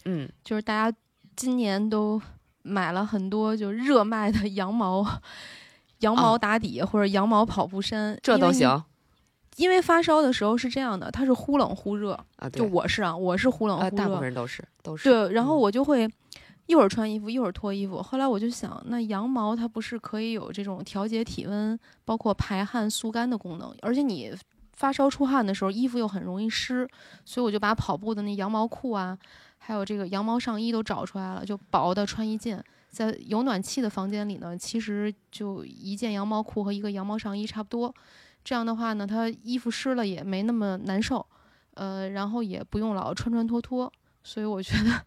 [0.05, 0.97] 嗯，就是大家
[1.35, 2.21] 今年都
[2.63, 5.07] 买了很多就热卖的羊毛。
[6.01, 8.85] 羊毛哦打底或者羊毛跑步衫，这都行。
[9.57, 15.09] 因为发烧的时候是这样的，它是忽冷忽热，啊，就我是啊，我是忽冷呃，忽热大部分，人都是都是。
[15.09, 16.07] 对，然后嗯我就会
[16.67, 18.03] 一会儿穿衣服，一会儿脱衣服。
[18.03, 24.35] 后来我就想，那羊毛它不是可以有这种调节体温，包括排汗速干的功能，而且你
[24.73, 26.87] 发烧出汗的时候，衣服又很容易湿，
[27.25, 29.17] 所以我就把跑步的那羊毛裤啊，
[29.59, 32.63] 还有这个羊毛上衣都找出来了，就薄的穿一件。
[32.91, 37.95] 在有暖气的房间里呢，其实就一件羊毛裤和一个羊毛上衣差不多。
[38.43, 41.27] 这样的话呢，它衣服湿了也没那么难受，
[41.75, 45.05] 呃，然后也不用老穿穿脱脱，所以我觉得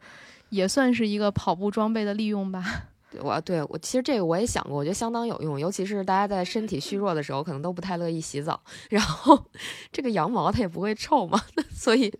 [0.50, 2.64] 也算是一个跑步装备的利用吧。
[3.22, 9.50] 我对我其实这个我也想过，我觉得相当有用，尤其是大家在身体虚弱的时候，可能都不太乐意洗澡，然后
[9.92, 11.42] 这个羊毛它也不会臭嘛，
[11.74, 12.14] 所以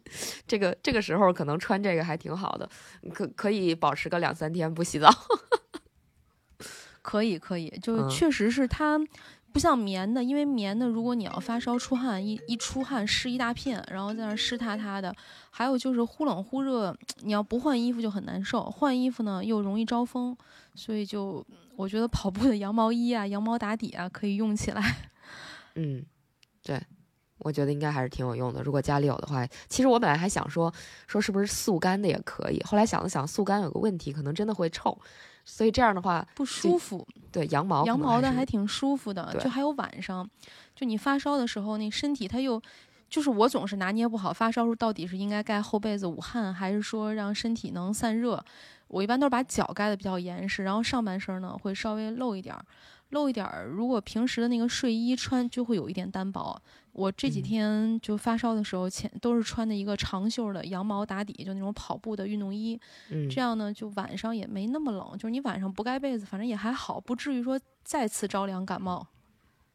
[0.48, 2.68] 这个这个时候可能穿这个还挺好的，
[3.14, 5.14] 可可以保持个两三天不洗澡。
[7.02, 9.00] 可以可以，就嗯确实是它
[9.52, 15.14] 不像棉的，因为棉的如果你要发烧出汗，一一出汗湿一大片，然后在那湿塌塌的。
[15.52, 20.38] 还有就是忽冷忽热，你要不换衣服就很难受，换衣服呢又容易招风，
[20.76, 25.10] 所以就我觉得跑步的羊毛衣啊、羊毛打底啊可以用起来。
[25.76, 26.06] 嗯，
[26.64, 26.82] 对，
[27.40, 28.62] 我觉得应该还是挺有用的。
[28.62, 30.74] 如果家里有的话，其实我本来还想说
[31.08, 34.98] 说是不是速干的也可以，后来想了想，速干有个问题，可能真的会臭，
[35.52, 39.36] 所以这样的话，不舒服，对羊毛羊毛的还挺舒服的。
[39.40, 40.30] 就还有晚上，
[40.76, 42.62] 就你发烧的时候，那身体它又，
[43.10, 48.44] 就是我总是拿捏不好，发烧时候到底是应该盖厚被子捂汗，还是说让身体能散热。
[48.88, 52.64] 我一般都是把脚盖的比较严实，然后上半身呢会稍微露一点儿，
[53.10, 53.66] 露一点儿。
[53.66, 56.62] 如果平时的那个睡衣穿就会有一点单薄。
[56.92, 62.78] 我这几嗯天就发烧的时候，前都是穿的一个长袖的羊毛打底，就那种跑步的运动衣。
[63.10, 69.08] 嗯这样呢，就晚上也没那么冷，就是你晚上不盖被子，反正也还好，不至于说再次着凉感冒。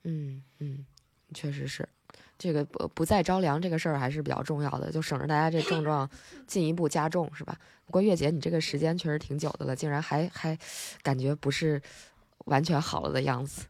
[0.03, 0.85] 嗯嗯，
[1.33, 1.88] 确实是。
[2.37, 6.09] 这个不不再着凉这个事儿还是比较重要的，就省着大家这症状
[6.47, 7.57] 进一步加重，是吧？
[7.87, 10.59] 不过月姐，你这个时间确实挺久的了，竟然还还
[11.03, 11.81] 感觉不是
[12.45, 13.67] 完全好了的样子。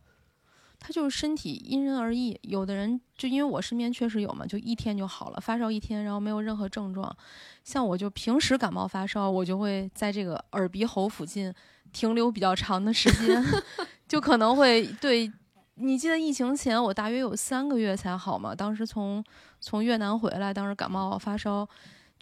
[0.79, 7.17] 他就是身体因人而异，有的人就因为我身边确实有嘛，就一天就好了，发烧一天，然后没有任何症状。
[7.63, 11.53] 像我就平时感冒发烧，我就会在这个耳鼻喉附近
[11.93, 13.43] 停留比较长的时间，
[14.07, 15.33] 就可能会对。
[15.77, 18.55] 你记得疫情前我大约有三个月才好嘛？
[18.55, 19.25] 当时从
[19.59, 21.69] 从越南回来，当时感冒发烧，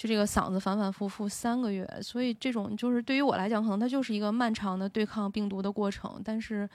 [0.02, 6.20] 就这个嗓子反反复复三个月，所以这种就是对于我来讲，可能它就是一个漫长的对抗病毒的过程。
[6.24, 6.68] 但是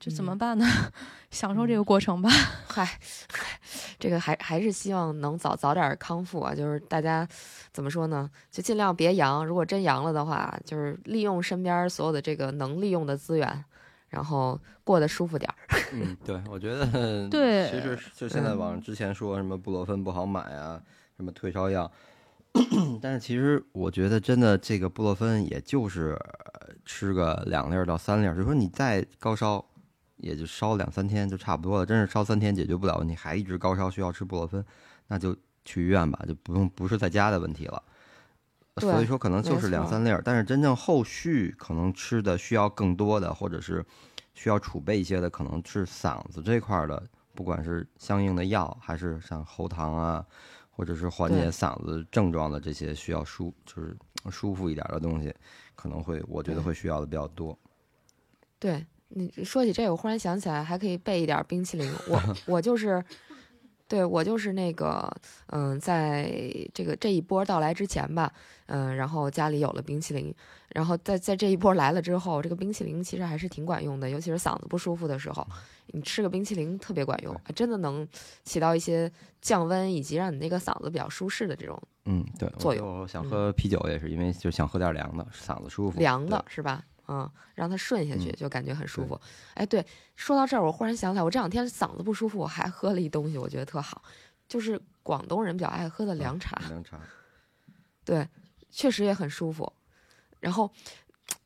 [0.00, 0.66] 这怎么嗯办呢？
[1.30, 2.28] 享受这个过程吧。
[2.66, 2.84] 嗨，
[3.32, 3.60] 嗨
[4.00, 6.52] 这个还还是希望能早早点儿康复啊！
[6.52, 7.24] 就是大家
[7.72, 8.28] 怎么说呢？
[8.50, 9.46] 就尽量别阳。
[9.46, 13.64] 如果真阳了的话，就是利用身边儿所有的这个能利用的资源，
[14.08, 15.78] 然后过得舒服点儿。
[15.94, 20.82] 嗯，对，我觉得对其实就现在网上之前说什么布洛芬不好买啊，
[21.16, 21.88] 什么退烧药，
[23.02, 26.18] 但是其实我觉得真的这个布洛芬也就是
[26.54, 29.64] 呃吃个两粒儿到三粒儿，就说你再高烧，
[30.16, 31.86] 也就烧两三天就差不多了。
[31.86, 34.64] 真是烧三天解决不了问题，还一直高烧需要吃布洛芬，
[35.08, 37.82] 那就去医院吧，就不用不是在家的问题了。
[38.78, 43.84] 所以说可能就是两三粒儿，但是真正后续可能吃的需要更多的，或者是
[44.34, 47.02] 需要储备一些的，可能是嗓子这块儿的，
[47.34, 50.22] 不管是相应的药，还是像喉糖啊，
[50.76, 53.96] 或者是缓解嗓子症状的这些需要舒就是
[54.30, 55.34] 舒服一点的东西，
[55.74, 57.58] 可能会我觉得会需要的比较多。
[58.58, 61.90] 对你说起这个，我忽然想起来，还可以备一点儿冰淇淋。
[62.08, 63.02] 我 我就是，
[63.88, 65.08] 对我就是那个，
[65.46, 66.28] 嗯，在
[66.74, 68.32] 这个这一波到来之前吧，
[68.66, 70.34] 嗯，然后家里有了冰淇淋，
[70.74, 75.46] 然后在在这一波来了之后，这个冰淇淋其实还是挺管用的，尤其是嗓子不舒服的时候，
[75.88, 78.06] 你吃个冰淇淋特别管用，还真的能
[78.42, 85.98] 起到一些降温以及让你那个嗓子比较舒适的这种嗯，对，作我就想喝啤酒也是因为就想喝点凉的，嗓子舒服。
[86.00, 86.82] 凉的，是吧？
[87.08, 89.20] 嗯，让它顺下去，嗯就感觉很舒对服。
[89.54, 89.84] 哎，对，
[90.16, 94.02] 说到这儿，我忽然想起来，我这两天嗓子不舒服，我还喝了一东西，我觉得特好，
[94.48, 97.00] 就是广东人比较爱喝的凉茶，对，凉茶。
[98.04, 98.28] 对，
[98.70, 99.72] 确实也很舒服。
[100.40, 100.70] 然后，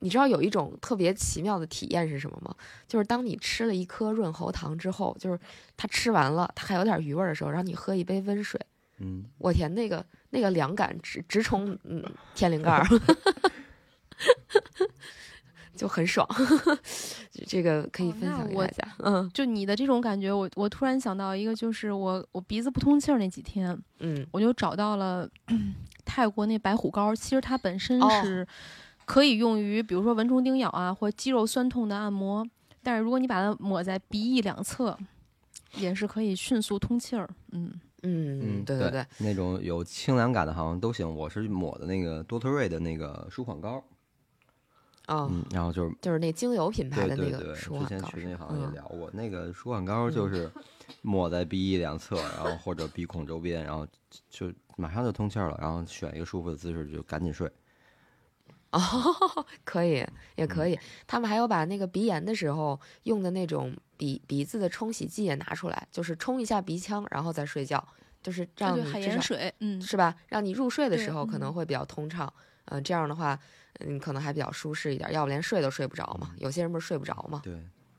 [0.01, 2.55] 你知道有一种特别奇妙的体验是什么吗？
[2.87, 5.39] 就是当你吃了一颗润喉糖之后，就是
[5.77, 8.61] 它吃完了，它还有点余味儿的时候，然后你喝一杯温水，
[8.99, 12.85] 嗯，我天，那个那个凉感直直冲嗯天灵盖儿
[15.77, 16.27] 就很爽。
[17.47, 18.89] 这个可以哦分享给大家。
[18.99, 25.29] 嗯就你的这种感觉，我我突然想到一个，就是我我鼻子不通气儿那几天，嗯我就找到了
[26.05, 28.47] 泰国那白虎膏，其实它本身哦是
[29.05, 32.47] 可以用于，比如说蚊虫叮咬啊，或肌肉酸痛的按摩。
[32.83, 34.97] 但是如果你把它抹在鼻翼两侧，
[35.77, 37.29] 也是可以迅速通气儿。
[37.53, 41.15] 嗯，嗯，对对对，那种有清凉感的好像都行。
[41.15, 43.85] 我是抹的那个多特瑞的那个舒缓膏，
[45.11, 50.49] 哦，嗯，然后就是就是那精油品牌的那对对对，个舒之前群里好像也嗯聊过，那个舒缓膏就是
[51.03, 53.85] 抹在鼻翼两侧，然后或者鼻孔周边，然后
[54.29, 57.51] 就马上就通气儿了，然后选一个舒服的姿势就赶紧睡。
[58.71, 58.81] 哦，
[59.65, 60.79] 可以，也可嗯以。
[61.09, 67.85] 他们还有把那个鼻炎的时候用的那种鼻鼻子的冲洗剂也拿出来，就是冲一下鼻腔，然后再睡觉，
[68.23, 70.15] 就是让你盐水，嗯，是吧？
[70.29, 72.33] 让你入睡的时候可能嗯会比较通畅。
[72.67, 73.37] 嗯、这样的话，
[73.87, 76.35] 嗯，可能还比较舒适一点，要不连睡都睡不着嘛。
[76.39, 77.55] 有些人不是睡不着嘛，对，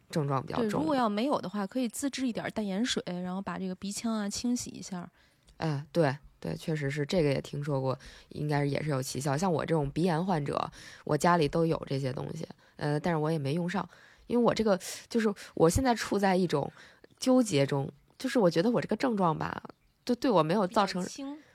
[0.10, 0.82] 症状比较，重。
[0.82, 5.10] 如果要没有的话，可以自制一点淡盐水，然后把这个鼻腔啊清洗一下。
[5.58, 7.98] 哎，对对，确实是这个也听说过，
[8.30, 9.38] 应该是也是有奇效。
[9.38, 10.72] 像我这种鼻炎患者，
[11.04, 13.88] 我家里都有这些东西，呃，但是我也没用上，
[14.28, 16.72] 因为我这个就是我现在处在一种
[17.20, 19.62] 纠结中，就是我觉得我这个症状吧，
[20.04, 21.06] 就对我没有造成，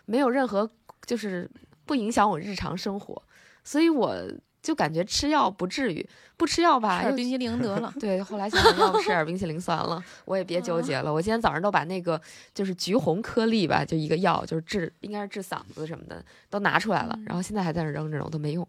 [0.04, 0.70] 没有任何
[1.04, 1.50] 就是
[1.84, 3.20] 不影响我日常生活，
[3.66, 4.16] 所以我
[4.62, 7.10] 就感觉吃药不至于，不吃药吧又。
[7.10, 11.12] 吃冰淇淋 得了对，后来想想要不吃点冰淇淋算了，我也别纠结了。
[11.12, 12.20] 我今天早上都把那个
[12.54, 18.66] 就是橘红颗粒吧，就一个药，就是治应该是治嗓子什么的，都拿出来了，嗯然后现在还在那扔着呢，我都没用。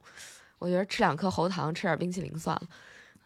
[0.60, 2.64] 我觉得吃两颗喉糖，吃点冰淇淋算了，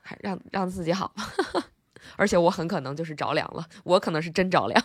[0.02, 1.34] 还让让自己好吧。
[2.18, 4.84] 而且我很可能就是着凉了，我可能是真着凉。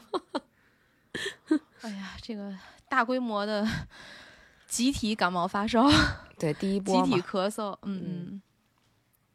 [1.83, 2.55] 哎呀，这个
[2.89, 3.67] 大规模的
[4.67, 5.87] 集体感冒发烧，
[6.39, 8.41] 对，第一波集体，咳嗽，嗯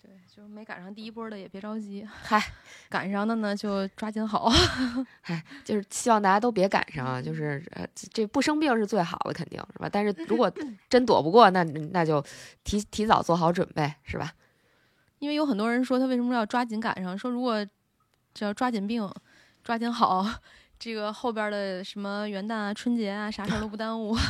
[0.01, 2.41] 对，就是没赶上第一波的也别着急，嗨，
[2.89, 4.49] 赶上的呢就抓紧好。
[5.21, 9.89] 嗨就是希望大家都别赶上啊，就是呃，这这不生病是最好的，肯定是吧？
[9.91, 10.51] 但是如果
[10.89, 12.23] 真躲不过，那那就
[12.63, 14.33] 提提早做好准备，是吧？
[15.19, 17.65] 因为有很多人说他为什么要抓紧赶上，说如果
[18.33, 19.07] 只要抓紧病，
[19.63, 20.27] 抓紧好，
[20.81, 24.17] 这个后边的什么元旦啊、春节啊，啥事儿都不耽误。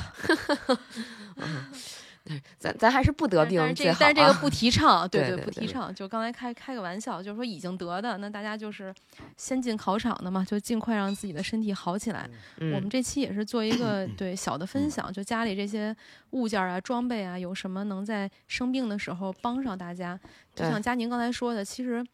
[2.59, 3.97] 咱咱还是不得但病但是这个最好、啊。
[3.99, 5.95] 但是这个不提倡，对对对对不提倡。
[5.95, 8.93] 就刚才开开个玩笑，就是说已经得的，那大家就是
[9.37, 12.29] 先进考场的嘛，就尽快让自己的身体好起来。
[12.59, 15.95] 嗯我们这期也是做一个 对小的分享，就家里这些
[16.31, 20.19] 物件啊、装备啊，有什么能在生病的时候帮上大家。
[20.53, 22.05] 就像佳宁刚才说的，其实。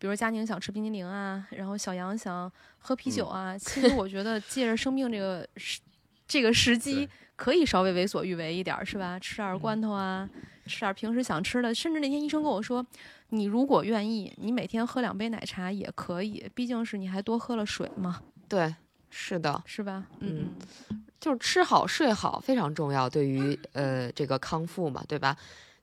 [0.00, 5.78] 比如佳宁想吃冰激凌啊，然后小杨想喝啤酒啊，其实我觉得借着生病这个时
[6.26, 9.18] 这个时机，可以稍微为所欲为一点儿，是吧？
[9.18, 10.26] 吃点儿罐头啊，
[10.64, 11.74] 吃点儿平时想吃的。
[11.74, 12.84] 甚至那天医生跟我说，
[13.28, 18.74] 你如果愿意，你每天喝两杯奶茶也可以，毕竟是你还多喝了水嘛，对，
[19.10, 20.06] 是的，是吧？
[20.20, 20.48] 嗯
[20.88, 25.36] 嗯就是吃好睡好非常重要，对于呃这个康复嘛，对吧？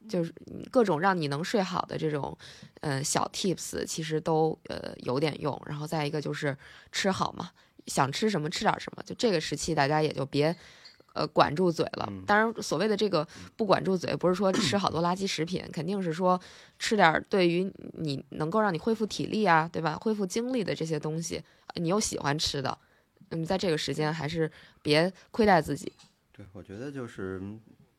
[0.08, 0.34] 就是
[0.72, 2.38] 各种让你能睡好的这种
[2.82, 5.62] 呃小 tips，其实都呃有点用。
[5.66, 6.58] 然后再一个就是
[6.92, 7.52] 吃好嘛，
[7.88, 9.04] 想吃什么吃点什么。
[9.04, 10.56] 就这个时期，大家也就别
[11.14, 12.08] 呃管住嘴了。
[12.10, 16.40] 嗯当然，所谓的这个不管住嘴，不是说吃好多垃圾食品，肯定是说
[16.78, 19.98] 吃点儿对于你能够让你恢复体力啊，对吧？
[20.00, 21.44] 恢复精力的这些东西，
[21.76, 22.78] 你又喜欢吃的，
[23.30, 24.50] 嗯，在这个时间还是
[24.82, 25.92] 别亏待自己。
[26.32, 27.42] 对，我觉得就是，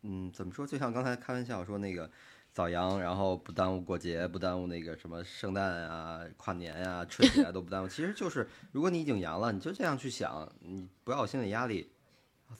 [0.02, 0.66] 嗯，怎么说？
[0.66, 2.10] 就像刚才开玩笑说那个
[2.52, 7.88] 早阳，然后不耽误过节，不耽误那个什么圣诞啊、跨年啊、 春节啊都不耽误。
[7.88, 11.90] 其实就是，如果你已经阳了，你就这样去想，你不要有心理压力，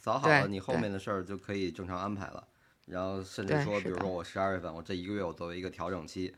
[0.00, 2.46] 早好了，你后面的事儿就可以正常安排了。
[2.86, 6.34] 然后甚至说，比如说我十二月份，我这一个月我作为一个调整期，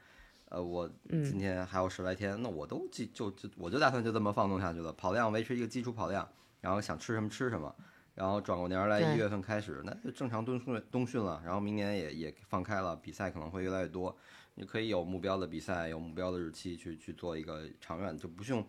[0.48, 6.28] 呃，我今嗯天还有十来天，那我都记就就我就打算就这么放纵下去了，跑量维持一个基础跑量，
[6.60, 7.74] 然后想吃什么吃什么。
[8.14, 11.40] 然后转过年儿来，一月份开始，那就正常冬训冬训了。
[11.44, 14.16] 然后明年也也放开了，比赛可能会越来越多。
[14.57, 18.66] 你可以有目标的比赛，有目标的日期去去做一个长远，就不用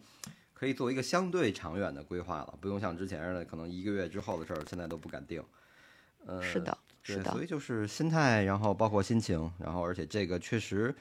[0.53, 5.43] 可以做一个相对长远的规划了，不用像之前似的，可能一个月之后的事儿，现在都不敢定。
[6.25, 10.95] 呃，是的，是，的所以就是心态，然后包括心情，然后而且这个确实，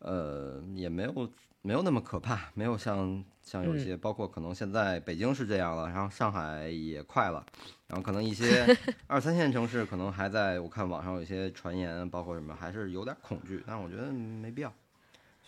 [0.00, 7.46] 呃，也没有没有那么可怕，没有像像有嗯些，包括可能现在北京是这样了，然后上海也快了，
[7.88, 8.66] 然后可能一些
[9.06, 14.72] 二三线城市可能还在，我看网上有一些传言，包括什么，还是有点恐惧，但我觉得没必要，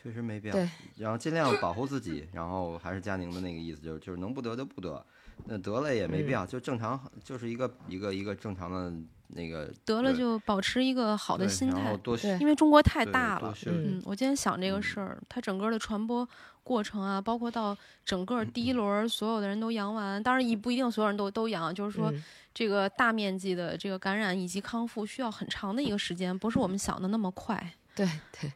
[0.01, 0.55] 确实没必要。
[0.55, 5.05] 对，然后尽量保护自己，然后还是佳宁的那个意思，就是就是能不得就不得，
[5.47, 8.93] 那得了也没必要，就正常，就是一个一个一个正常的
[9.29, 13.55] 那个得了就保持一个好的心态，然后多对因为中国太大了。
[13.67, 16.29] 嗯嗯，我今天想这个嗯事儿，它整个的传播
[16.63, 22.23] 过程啊，包括到整个第一轮所有的人都阳完，当然也不一定所有人都都阳，就是说嗯
[22.53, 27.73] 这个大面积的这个感染以及康复需要很长的一个时间，不是我们想的那么快。
[27.95, 28.53] 对对，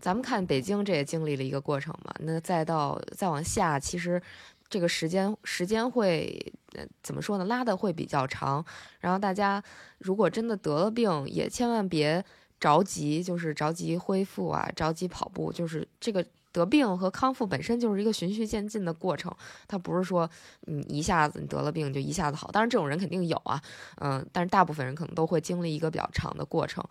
[0.00, 4.20] 咱们看北京这也经历了一个过程嘛，那再到再往下，其实
[4.68, 8.64] 这个时间时间会呃怎么说呢，拉的会比较长。
[9.00, 9.62] 然后大家
[9.98, 12.24] 如果真的得了病，也千万别
[12.58, 16.24] 着急，就是着急恢复啊，着急跑步，就是这个。
[16.54, 19.28] 得病和康复本身就是一个循序渐进的过程，
[19.66, 22.48] 它不是说你一下子你得了病就一下子好。
[22.52, 23.60] 当然，这种人肯定有啊，
[23.96, 26.84] 嗯、但是大部分人可能都会经历一个比较长的过程。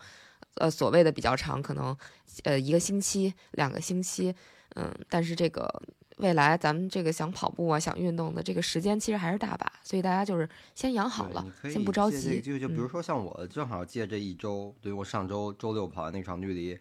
[0.55, 1.95] 呃，所谓的比较长，可能
[2.43, 4.35] 呃一个星期、两个星期，
[4.75, 5.81] 嗯，但是这个
[6.23, 12.39] 未来咱们这个想跑步啊、想运动的这个时间其实还是大把，所以大家就是先养好了，先不着急。
[12.39, 16.79] 就就比如说像我，正好借这一周，对于我上周周六跑完那场距离，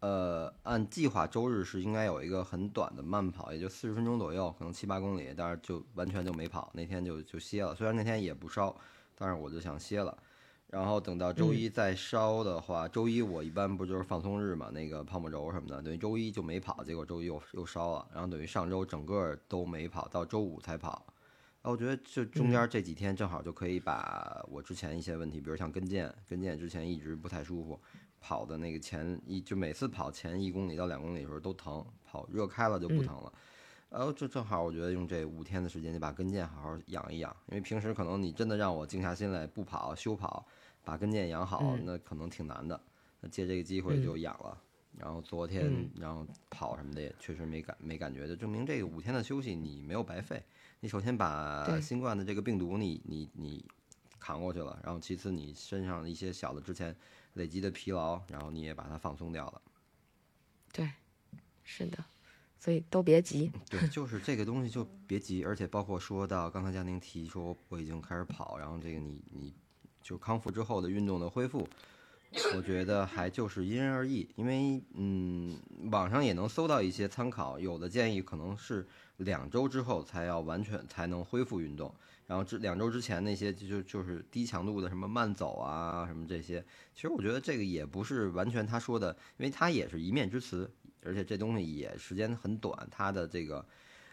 [0.00, 7.74] 呃，按计划周日是应该有一个很短的慢跑，也就四十分钟左右，可能七八公里，但是就完全就没跑，那天就就歇了。
[7.74, 8.74] 虽然那天也不烧，
[9.14, 10.16] 但是我就想歇了。
[10.70, 21.04] 然后等到周一再烧的话，周一我一般不就是放松日嘛，那个泡沫轴什么的，等于周一就没跑，结果周一又又烧了，然后等于上周整个都没跑，到周五才跑。
[21.62, 27.78] 我觉得就中间这几天正好就可以把我之前一些问题，比如像跟腱，跟腱之前一直不太舒服，
[28.20, 33.32] 跑的那个前一就每次跑前一公里到两公里的时候都疼，跑热开了就不疼了。
[33.90, 40.46] 然后就正好我觉得用这五天的时间就把跟腱好好养一养，因为平时可能你真的让我静下心来不跑休跑。
[40.90, 42.80] 把跟腱养好，那可能挺难的。
[43.20, 44.60] 那借这个机会就养了。
[44.98, 50.42] 然后昨天，然后跑什么的也确实没感没感觉，就证明这个五天的休息你没有白费。
[50.80, 53.64] 你首先把新冠的这个病毒你你你
[54.18, 56.94] 扛过去了，然后其次你身上一些小的之前
[57.34, 59.62] 累积的疲劳，然后你也把它放松掉了。
[60.72, 60.90] 对，
[61.62, 62.04] 是的，
[62.58, 63.52] 所以都别急。
[63.70, 69.54] 对，就是这个东西就别急，而且包括说到刚才佳宁提说我已经开始跑，然后这个你你。
[70.02, 71.68] 就康复之后的运动的恢复，
[72.54, 75.58] 我觉得还就是因人而异，因为嗯，
[75.90, 78.86] 网上也能搜到一些参考，有的建议可能是
[79.18, 81.94] 两周之后才要完全才能恢复运动，
[82.26, 90.70] 然后这两周之前那些就就是低强度的什么慢走啊什么这些，其实我觉得这个也不是完全他说的，因为他也是一面之词，
[91.02, 93.66] 而且这东西也时间很短，他的这个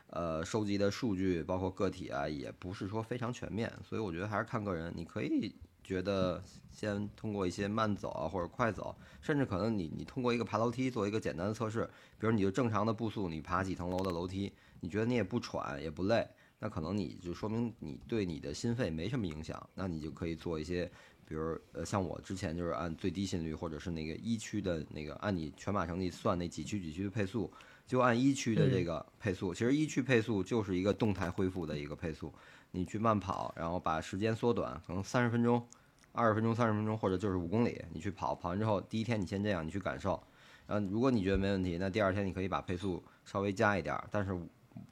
[0.10, 5.56] 呃收集的数据包括个体啊也不是说非常全面，所以我觉得还是看个人，你可以。
[5.88, 16.28] 觉得先通过一些慢走啊，或者快走，甚至可能你你通过一个爬楼梯做一个简单的测试，比如你就正常的步速，你爬几层楼的楼梯，你觉得你也不喘也不累，
[16.60, 20.92] 那可能你就说明你对你的心肺没什么影响，那你就可以做一些，
[21.26, 27.50] 比如呃像我之前就是按最低心率或者是那个一区的那个按你全马成绩算那几区几区的配速，
[27.88, 32.34] 就按一区的这个配速，其实一区配速就是一个动态恢复的一个配速。
[32.72, 35.66] 你去慢跑，然后把时间缩短，可能三十分钟、
[36.12, 38.36] 二十分钟、三十分钟，或者就是五公里，你去跑。
[38.36, 40.22] 跑完之后，第一天你先这样，你去感受。
[40.68, 43.98] 然后如果你觉得没问题，那第二天你可以把配速稍微加一点。
[44.12, 44.38] 但是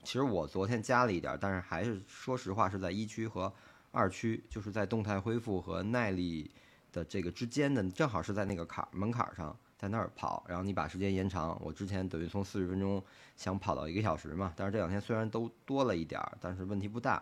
[0.03, 3.51] 其实我昨天加了一点，但是还是说实话是在一区和
[3.91, 6.49] 二区，就是在动态恢复和耐力
[6.93, 10.45] 的这个之间的，正好是在那个坎门槛上，在那儿跑。
[10.47, 11.59] 然后你把时间延长。
[11.61, 13.03] 我之前等于从四十分钟
[13.35, 17.21] 想跑到一个小时嘛，但是这两天虽然都多了一点，但是问题不大。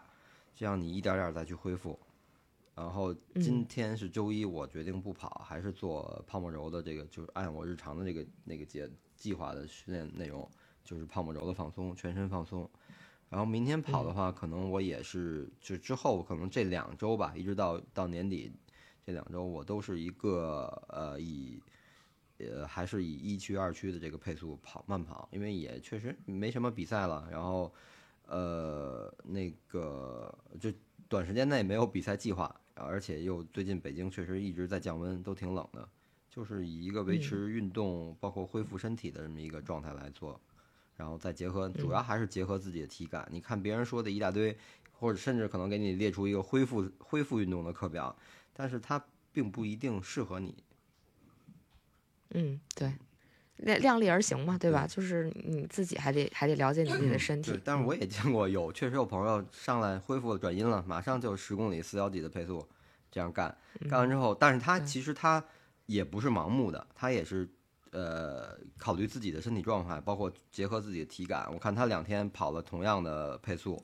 [0.56, 2.00] 这样你一点点再去恢复，
[2.76, 10.48] 然后今天是周一，我决定不跑，还是做泡沫轴的这个，就是按我日常的这个那个节计划的训练内容，
[10.84, 12.70] 就是泡沫轴的放松，全身放松。
[13.30, 18.52] 然后明天跑的话，可能我也是，就之后可能这两周吧，一直到到年底
[19.04, 21.60] 这两周，我都是一个呃以
[22.38, 27.74] 呃还是以一区二区的这个配速跑慢跑，因为也确实没什么比赛了，然后。
[28.28, 30.72] 呃，那个就
[31.08, 35.88] 短时间内没有比赛计划，而且又最近北京确实一直在降温，都挺冷的，
[36.30, 40.40] 就是以一个维持运动，包括恢复身体的这么一个状态来做，
[40.96, 43.28] 然后再结合，主要还是结合自己的体感。
[43.32, 44.58] 你看别人说的一大堆，
[44.94, 48.16] 或者甚至可能给你列出一个恢复恢复运动的课表，
[48.54, 50.56] 但是它并不一定适合你。
[52.30, 52.94] 嗯，对。
[53.64, 54.86] 量量力而行嘛，对吧？
[54.86, 57.52] 就是你自己还得还得了解你自己的身体。
[57.52, 62.66] 对，但是我也见过有，确实有朋友上来恢复了转阴了，马上就十公里四幺几的配速
[63.12, 63.56] 这样干，
[63.90, 65.44] 干完之后，但是他其实他
[65.86, 67.48] 也不是盲目的，他也是
[67.92, 71.48] 呃考虑自己的身体状态，包括结合自己的体感。
[71.52, 73.82] 我看他两天跑了同样的配速，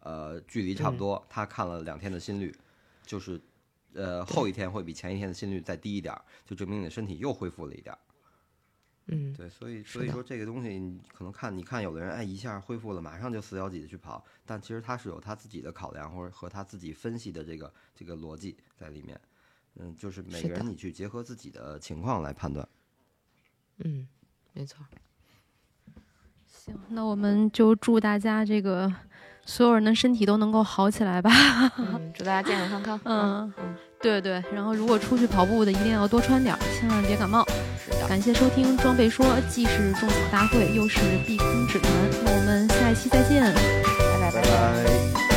[0.00, 2.54] 呃，距离差不多，他看了两天的心率，
[3.06, 3.40] 就是
[3.94, 6.14] 呃后一天会比前一天的心率再低一点，
[6.44, 7.96] 就证明你的身体又恢复了一点。
[9.06, 19.20] 嗯，对，所以所以说这个东西，你可能看，你看有的人哎一下恢复了，马上就四幺几的去跑，但其实他是有他自己的考量，或者和他自己分析的这个这个逻辑在里面。
[19.74, 22.68] 嗯，就是每个人你去结合自己的情况来判断。
[23.78, 24.06] 嗯，
[24.52, 24.84] 没错。
[26.46, 28.92] 行，那我们就祝大家这个
[29.44, 31.30] 所有人的身体都能够好起来吧。
[32.14, 33.00] 祝大家健健康康。
[33.04, 34.42] 嗯嗯，对对。
[34.54, 37.46] 然后如果出去跑步的，一定要多穿点，千万别感冒。
[37.84, 41.90] 是的感谢收听装备说，既是种草大会，又是避坑指南。
[42.24, 45.31] 那我们下一期再见，拜拜拜拜。